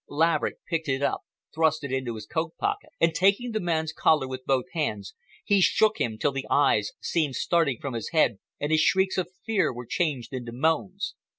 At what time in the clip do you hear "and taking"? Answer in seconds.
2.99-3.51